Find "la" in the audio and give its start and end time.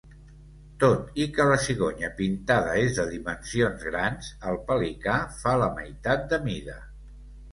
1.49-1.57, 5.65-5.69